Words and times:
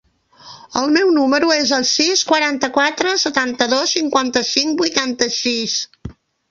El 0.79 0.87
meu 0.95 1.11
número 1.17 1.51
es 1.57 1.73
el 1.77 1.85
sis, 1.91 2.25
quaranta-quatre, 2.31 3.15
setanta-dos, 3.27 3.95
cinquanta-cinc, 4.01 4.79
vuitanta-sis. 4.85 5.83